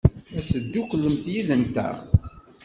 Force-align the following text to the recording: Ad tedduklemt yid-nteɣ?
Ad 0.37 0.43
tedduklemt 0.49 1.25
yid-nteɣ? 1.33 1.95